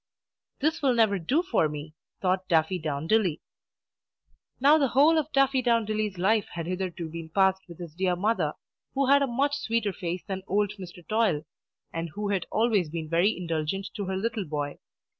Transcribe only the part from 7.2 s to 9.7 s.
passed with his dear mother, who had a much